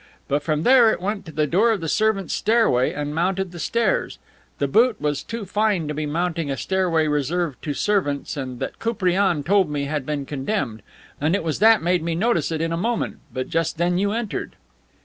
[0.27, 3.59] But from there it went to the door of the servants' stairway and mounted the
[3.59, 4.17] stairs.
[4.57, 8.79] That boot was too fine to be mounting a stairway reserved to servants and that
[8.79, 10.81] Koupriane told me had been condemned,
[11.21, 14.11] and it was that made me notice it in a moment; but just then you
[14.11, 14.55] entered."